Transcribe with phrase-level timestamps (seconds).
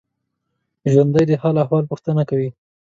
[0.91, 2.49] ژوندي د حال احوال پوښتنه کوي